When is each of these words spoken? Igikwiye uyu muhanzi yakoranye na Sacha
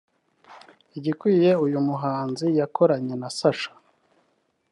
Igikwiye 0.97 1.49
uyu 1.65 1.77
muhanzi 1.87 2.47
yakoranye 2.59 3.13
na 3.21 3.29
Sacha 3.37 3.71